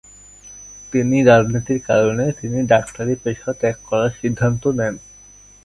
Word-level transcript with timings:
তিনি 0.93 1.17
রাজনীতির 1.23 1.79
কারণে 1.87 2.25
তিনি 2.39 2.59
ডাক্তারি 2.67 3.13
পেশা 3.23 3.51
ত্যাগ 3.53 3.77
করার 3.89 4.11
সিদ্ধান্ত 4.19 4.63
নেন। 4.79 4.95